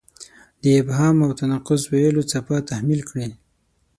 د 0.61 0.63
ابهام 0.81 1.15
او 1.25 1.31
تناقض 1.39 1.81
ویلو 1.91 2.27
څپه 2.31 2.55
تحمیل 2.69 3.01
کړې. 3.09 3.27